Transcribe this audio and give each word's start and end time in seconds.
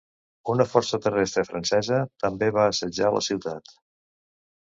Un 0.51 0.61
força 0.69 0.97
terrestre 1.03 1.43
francesa 1.49 1.99
també 2.23 2.47
va 2.57 2.65
assetjar 2.71 3.13
la 3.17 3.23
ciutat. 3.27 3.71